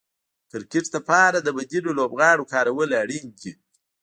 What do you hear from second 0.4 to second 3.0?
کرکټ لپاره د بديلو لوبغاړو کارول